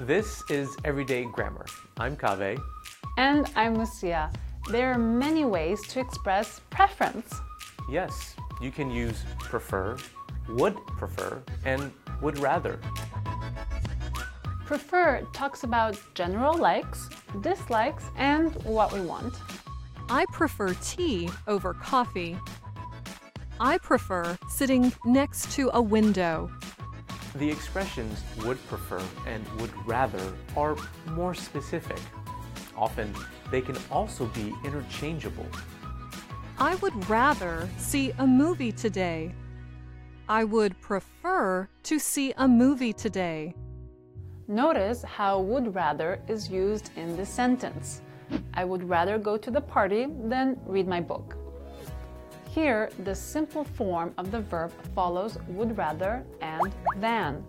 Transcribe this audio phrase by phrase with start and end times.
[0.00, 1.66] This is Everyday Grammar.
[1.96, 2.62] I'm Kaveh.
[3.16, 4.30] And I'm Lucia.
[4.70, 7.34] There are many ways to express preference.
[7.90, 9.96] Yes, you can use prefer,
[10.50, 11.90] would prefer, and
[12.22, 12.78] would rather.
[14.66, 17.08] Prefer talks about general likes,
[17.40, 19.34] dislikes, and what we want.
[20.08, 22.38] I prefer tea over coffee.
[23.58, 26.52] I prefer sitting next to a window.
[27.38, 30.20] The expressions would prefer and would rather
[30.56, 30.76] are
[31.12, 32.00] more specific.
[32.76, 33.14] Often,
[33.52, 35.46] they can also be interchangeable.
[36.58, 39.32] I would rather see a movie today.
[40.28, 43.54] I would prefer to see a movie today.
[44.48, 48.02] Notice how would rather is used in this sentence.
[48.54, 51.36] I would rather go to the party than read my book.
[52.48, 57.44] Here, the simple form of the verb follows would rather and than.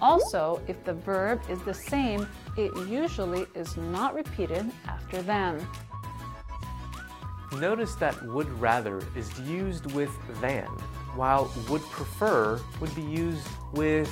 [0.00, 5.66] Also, if the verb is the same, it usually is not repeated after than.
[7.52, 10.66] Notice that would rather is used with than,
[11.14, 14.10] while would prefer would be used with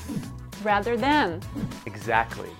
[0.62, 1.43] rather than.
[1.87, 2.50] Exactly.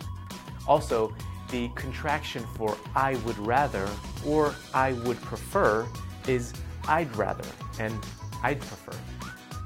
[0.69, 1.15] Also,
[1.51, 3.89] the contraction for I would rather
[4.27, 5.87] or I would prefer
[6.29, 6.53] is
[6.89, 7.95] I'd rather and
[8.43, 8.93] I'd prefer.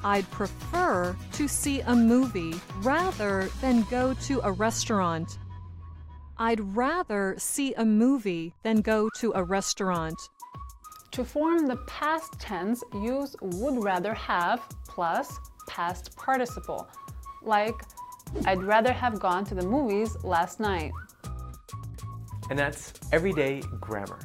[0.03, 5.39] I'd prefer to see a movie rather than go to a restaurant.
[6.39, 10.17] I'd rather see a movie than go to a restaurant.
[11.13, 16.89] To form the past tense, use would rather have plus past participle,
[17.43, 17.75] like
[18.47, 20.93] I'd rather have gone to the movies last night.
[22.49, 24.19] And that's everyday grammar.